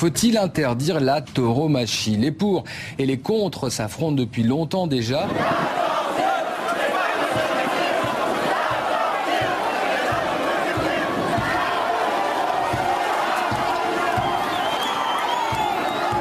Faut-il 0.00 0.38
interdire 0.38 0.98
la 0.98 1.20
tauromachie? 1.20 2.16
Les 2.16 2.32
pour 2.32 2.64
et 2.98 3.04
les 3.04 3.18
contre 3.18 3.68
s'affrontent 3.68 4.16
depuis 4.16 4.42
longtemps 4.42 4.86
déjà. 4.86 5.28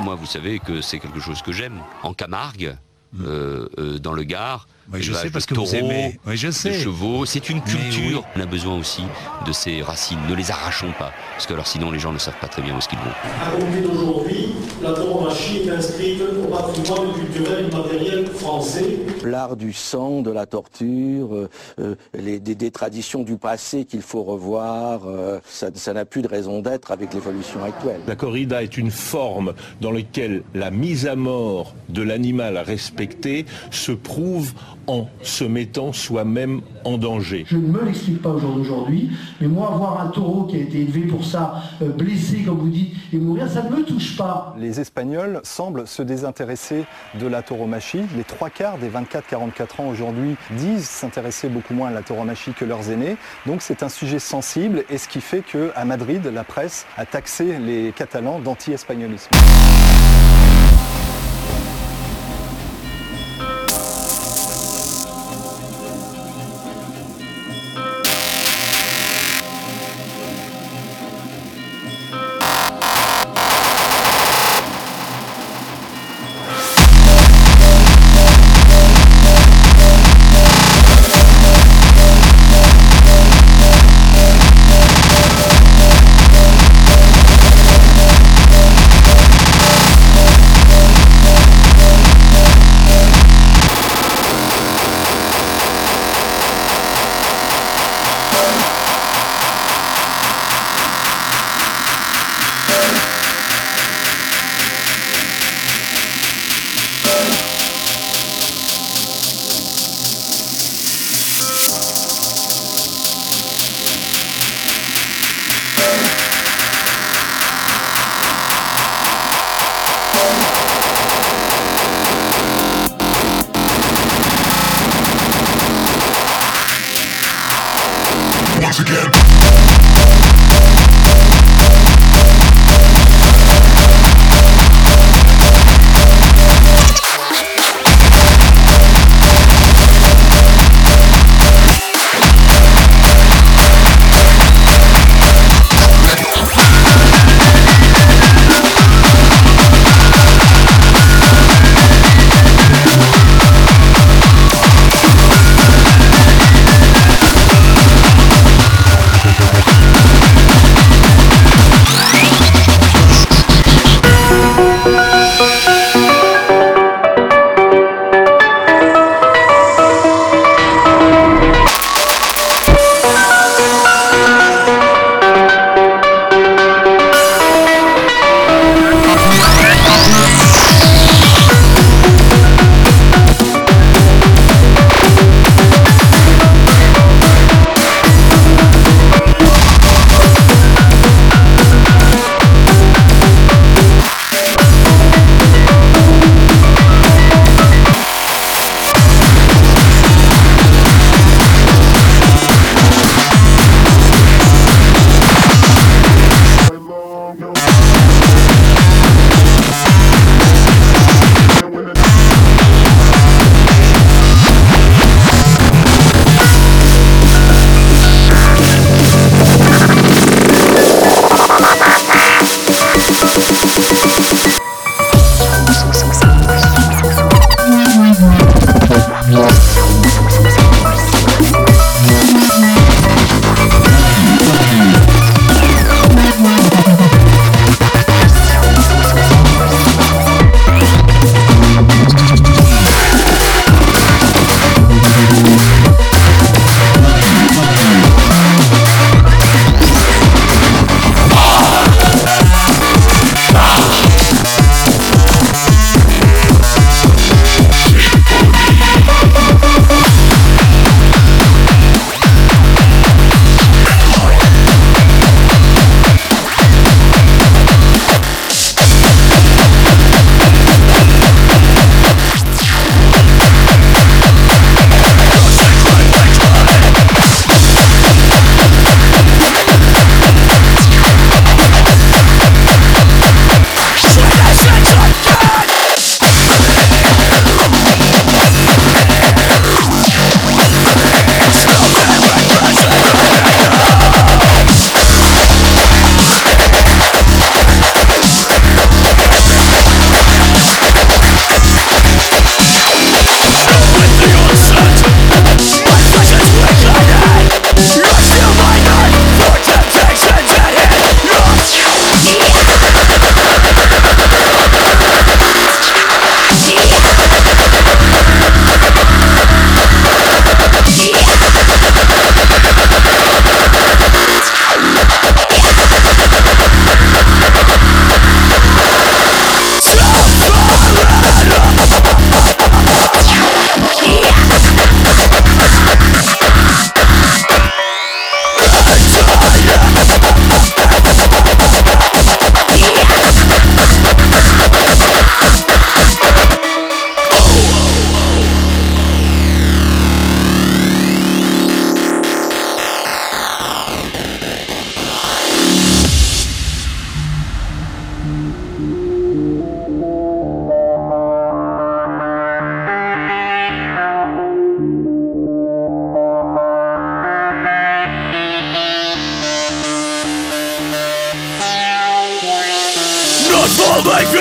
Moi, 0.03 0.15
vous 0.15 0.25
savez 0.25 0.59
que 0.59 0.81
c'est 0.81 0.99
quelque 0.99 1.21
chose 1.21 1.41
que 1.41 1.53
j'aime. 1.53 1.79
En 2.03 2.13
Camargue, 2.13 2.75
euh, 3.21 3.69
euh, 3.77 3.97
dans 3.97 4.11
le 4.11 4.23
Gard. 4.23 4.67
Oui, 4.91 5.01
je 5.03 5.13
sais 5.13 5.29
parce 5.29 5.45
de 5.45 5.49
que 5.53 5.55
vous 5.59 5.65
taureaux, 5.65 5.75
aimez. 5.91 6.19
Oui, 6.25 6.35
je 6.37 6.47
de 6.47 6.51
sais. 6.51 6.73
chevaux, 6.73 7.25
c'est 7.25 7.49
une 7.49 7.61
culture. 7.61 8.23
oui. 8.25 8.31
On 8.35 8.41
a 8.41 8.45
besoin 8.45 8.77
aussi 8.77 9.03
de 9.45 9.51
ces 9.51 9.81
racines. 9.81 10.17
Ne 10.29 10.35
les 10.35 10.49
arrachons 10.51 10.91
pas, 10.97 11.11
parce 11.33 11.45
que 11.45 11.53
alors 11.53 11.67
sinon 11.67 11.91
les 11.91 11.99
gens 11.99 12.11
ne 12.11 12.17
savent 12.17 12.39
pas 12.39 12.47
très 12.47 12.61
bien 12.61 12.73
où 12.75 12.77
est-ce 12.79 12.89
qu'ils 12.89 12.97
vont. 12.99 13.05
À 13.45 13.51
compter 13.51 13.81
d'aujourd'hui, 13.81 14.47
la 14.81 14.93
tauromachie 14.93 15.63
est 15.67 15.69
inscrite 15.71 16.21
au 16.21 16.47
patrimoine 16.47 17.13
culturel 17.13 17.65
immatériel 17.71 18.25
français. 18.27 18.97
l'art 19.23 19.55
du 19.55 19.73
sang, 19.73 20.21
de 20.21 20.31
la 20.31 20.45
torture, 20.45 21.35
euh, 21.35 21.49
euh, 21.79 21.95
les, 22.17 22.39
des, 22.39 22.55
des 22.55 22.71
traditions 22.71 23.23
du 23.23 23.37
passé 23.37 23.85
qu'il 23.85 24.01
faut 24.01 24.23
revoir, 24.23 25.01
euh, 25.05 25.39
ça 25.45 25.67
ça 25.75 25.93
n'a 25.93 26.05
plus 26.05 26.21
de 26.21 26.27
raison 26.27 26.61
d'être 26.61 26.91
avec 26.91 27.13
l'évolution 27.13 27.63
actuelle. 27.63 27.99
La 28.07 28.15
corrida 28.15 28.63
est 28.63 28.77
une 28.77 28.91
forme 28.91 29.53
dans 29.81 29.91
laquelle 29.91 30.43
la 30.55 30.71
mise 30.71 31.05
à 31.07 31.15
mort 31.15 31.73
de 31.89 32.01
l'animal 32.01 32.57
à 32.57 32.63
respecter 32.63 33.45
se 33.71 33.91
prouve 33.91 34.53
en 34.89 35.07
se 35.21 35.43
mettant 35.43 35.93
soi-même 35.93 36.61
en 36.83 36.97
danger. 36.97 37.45
Je 37.47 37.57
ne 37.57 37.67
me 37.67 37.85
l'explique 37.85 38.21
pas 38.23 38.29
au 38.29 38.39
jour 38.39 38.55
d'aujourd'hui, 38.55 39.11
mais 39.39 39.47
moi, 39.47 39.71
voir 39.77 40.01
un 40.01 40.07
taureau 40.07 40.45
qui 40.45 40.55
a 40.55 40.59
été 40.59 40.81
élevé 40.81 41.01
pour 41.01 41.23
ça, 41.23 41.61
euh, 41.83 41.89
blessé, 41.89 42.41
comme 42.43 42.57
vous 42.57 42.69
dites, 42.69 42.95
et 43.13 43.17
mourir, 43.17 43.47
ça 43.47 43.61
ne 43.61 43.69
me 43.69 43.83
touche 43.83 44.17
pas. 44.17 44.55
Les 44.57 44.79
Espagnols 44.79 45.41
semblent 45.43 45.87
se 45.87 46.01
désintéresser 46.01 46.85
de 47.19 47.27
la 47.27 47.43
tauromachie. 47.43 48.01
Les 48.17 48.23
trois 48.23 48.49
quarts 48.49 48.79
des 48.79 48.89
24-44 48.89 49.81
ans 49.81 49.89
aujourd'hui 49.89 50.35
disent 50.57 50.89
s'intéresser 50.89 51.49
beaucoup 51.49 51.75
moins 51.75 51.89
à 51.89 51.91
la 51.91 52.01
tauromachie 52.01 52.53
que 52.53 52.65
leurs 52.65 52.89
aînés. 52.89 53.17
Donc 53.45 53.61
c'est 53.61 53.83
un 53.83 53.89
sujet 53.89 54.19
sensible 54.19 54.83
et 54.89 54.97
ce 54.97 55.07
qui 55.07 55.21
fait 55.21 55.43
qu'à 55.43 55.85
Madrid, 55.85 56.25
la 56.33 56.43
presse 56.43 56.87
a 56.97 57.05
taxé 57.05 57.59
les 57.59 57.93
Catalans 57.95 58.39
d'anti-espagnolisme. 58.39 59.29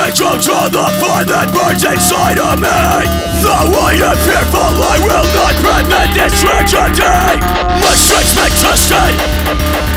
spectrums 0.09 0.49
of 0.49 0.73
the 0.73 0.85
fire 1.01 1.25
that 1.25 1.53
burns 1.53 1.85
inside 1.85 2.39
of 2.41 2.57
me. 2.61 2.69
Though 3.45 3.77
I 3.77 3.93
am 4.01 4.17
fearful, 4.25 4.73
I 4.81 4.97
will 5.05 5.29
not 5.37 5.55
prevent 5.61 6.15
this 6.17 6.41
tragedy. 6.41 7.05
My 7.81 7.93
strength 7.93 8.33
makes 8.37 8.57
been 8.57 8.73
tested. 8.73 9.13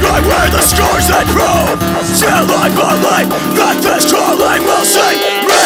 I 0.04 0.19
wear 0.28 0.50
the 0.52 0.62
scars 0.62 1.08
that 1.08 1.25
prove. 1.31 1.80
Still 2.04 2.52
I 2.52 2.68
believe 2.75 3.30
that 3.56 3.80
this 3.81 4.12
calling 4.12 4.63
will 4.68 4.86
save 4.86 5.48
me. 5.48 5.62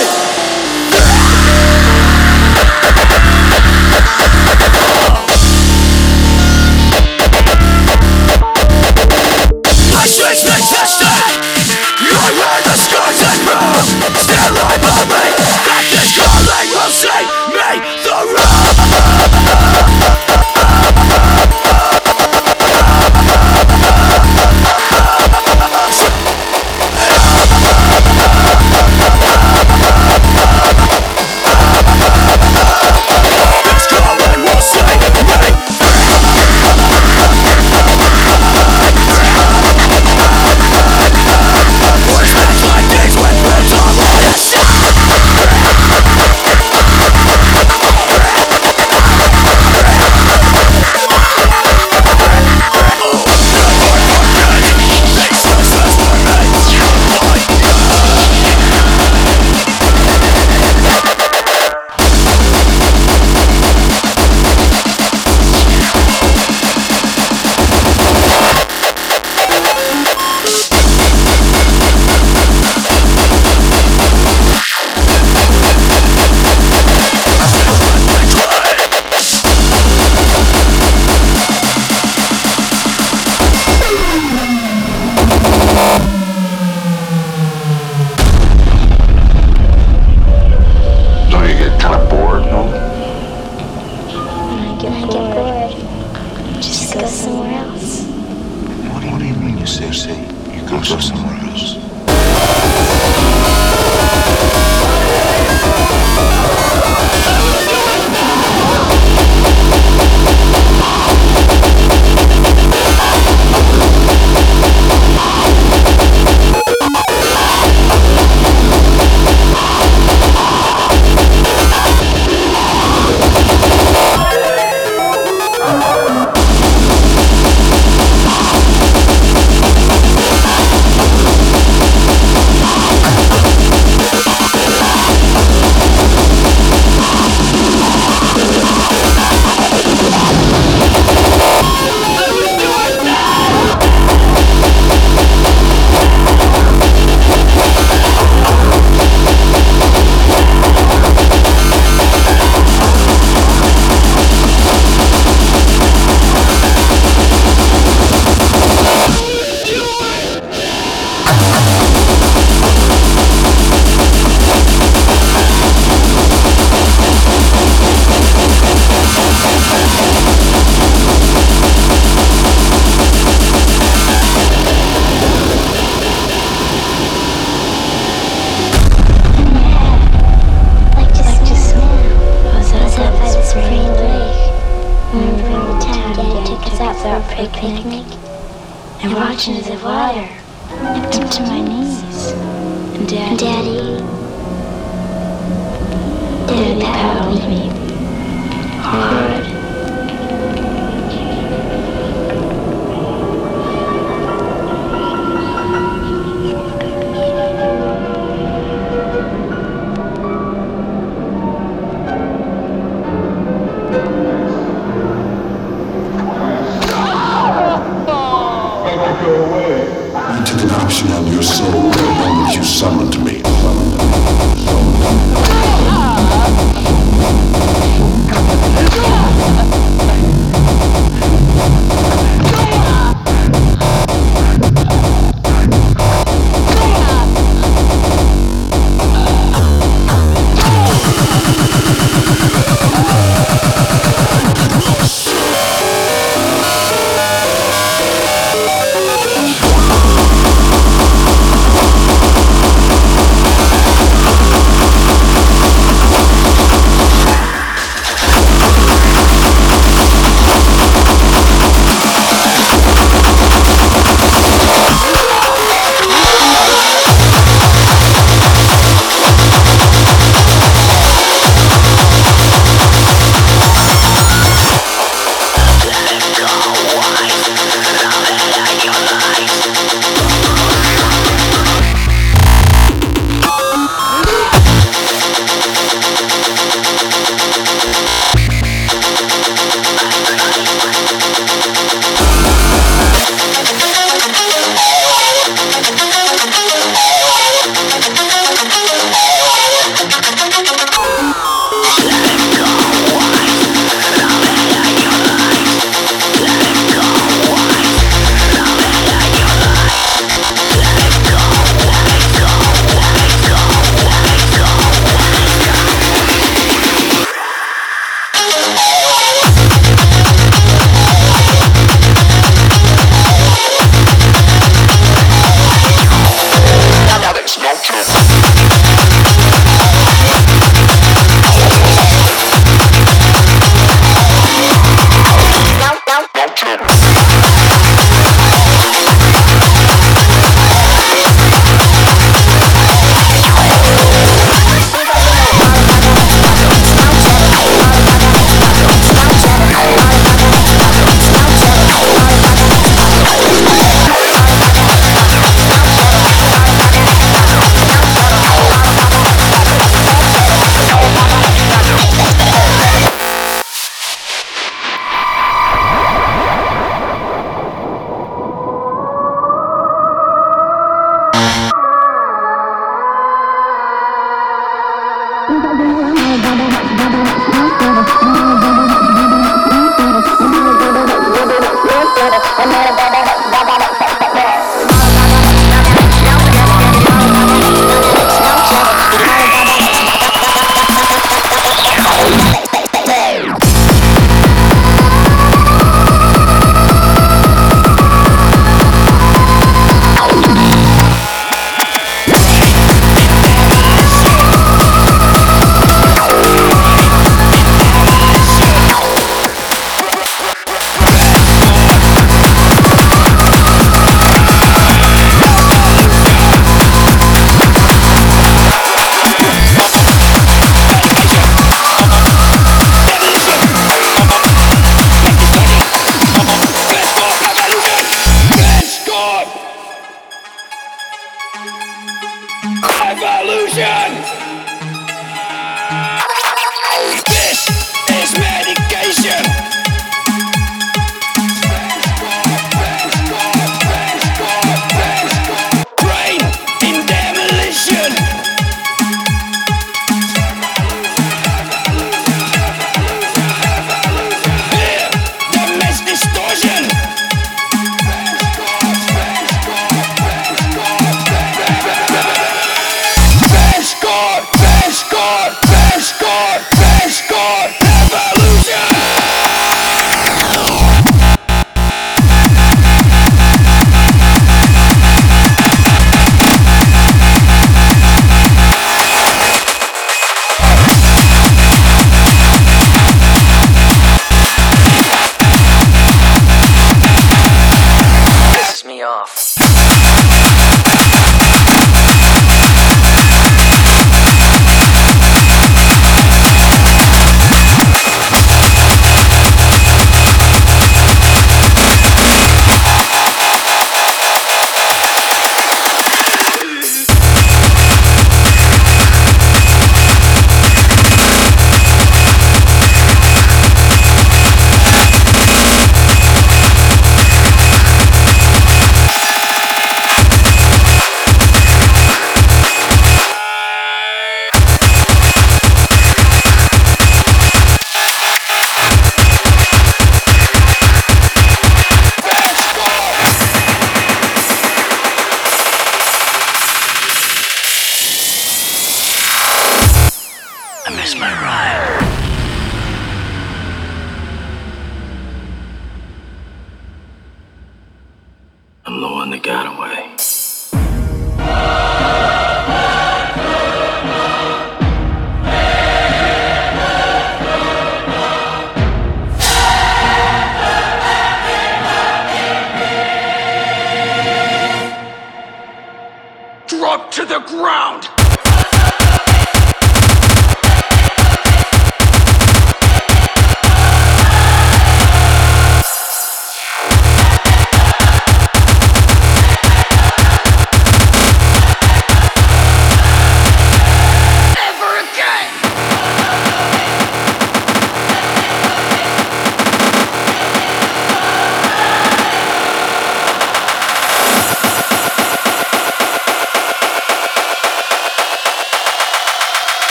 Luxus. 100.89 101.24